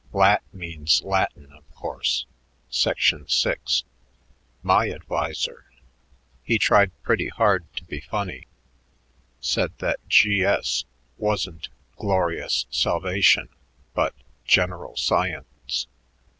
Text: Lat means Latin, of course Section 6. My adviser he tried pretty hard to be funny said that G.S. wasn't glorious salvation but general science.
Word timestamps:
Lat 0.13 0.41
means 0.51 1.03
Latin, 1.03 1.51
of 1.53 1.63
course 1.75 2.25
Section 2.71 3.27
6. 3.27 3.83
My 4.63 4.89
adviser 4.89 5.65
he 6.41 6.57
tried 6.57 6.89
pretty 7.03 7.27
hard 7.27 7.71
to 7.75 7.83
be 7.85 7.99
funny 7.99 8.47
said 9.41 9.77
that 9.77 9.99
G.S. 10.09 10.85
wasn't 11.19 11.69
glorious 11.97 12.65
salvation 12.71 13.49
but 13.93 14.15
general 14.43 14.97
science. 14.97 15.85